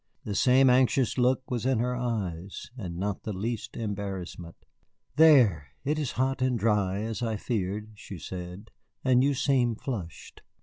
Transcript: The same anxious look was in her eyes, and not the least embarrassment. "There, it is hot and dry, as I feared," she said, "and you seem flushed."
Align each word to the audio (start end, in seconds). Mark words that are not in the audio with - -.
The 0.23 0.33
same 0.33 0.67
anxious 0.67 1.19
look 1.19 1.51
was 1.51 1.63
in 1.63 1.77
her 1.77 1.95
eyes, 1.95 2.71
and 2.75 2.97
not 2.97 3.21
the 3.21 3.33
least 3.33 3.77
embarrassment. 3.77 4.55
"There, 5.15 5.73
it 5.83 5.99
is 5.99 6.13
hot 6.13 6.41
and 6.41 6.57
dry, 6.57 7.01
as 7.03 7.21
I 7.21 7.35
feared," 7.37 7.91
she 7.93 8.17
said, 8.17 8.71
"and 9.05 9.23
you 9.23 9.35
seem 9.35 9.75
flushed." 9.75 10.41